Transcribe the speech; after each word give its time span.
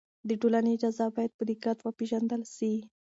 د 0.27 0.29
ټولنې 0.41 0.69
اجزا 0.75 1.07
باید 1.15 1.31
په 1.37 1.43
دقت 1.49 1.77
وپېژندل 1.81 2.41
سي. 2.55 2.73